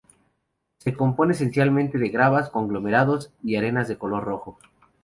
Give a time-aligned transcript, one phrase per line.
[0.79, 4.57] Se compone esencialmente de gravas, conglomerados y arenas de color rojo.